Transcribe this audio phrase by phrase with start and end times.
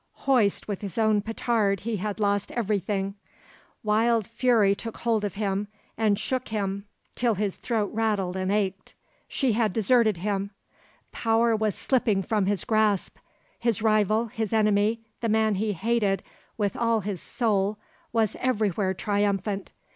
[0.25, 3.13] Hoist with his own petard he had lost everything.
[3.83, 8.95] Wild fury took hold of him and shook him till his throat rattled and ached.
[9.27, 10.49] She had deserted him;
[11.11, 13.17] power was slipping from his grasp;
[13.59, 16.23] his rival, his enemy, the man he hated
[16.57, 17.77] with all his soul
[18.11, 19.71] was everywhere triumphant.